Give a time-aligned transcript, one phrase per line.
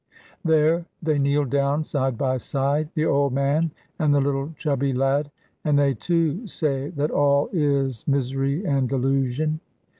[0.43, 3.69] There they kneel down side by side, the old man
[3.99, 5.29] and the little chubby lad,
[5.63, 9.59] and they, too, say that all is misery and delusion.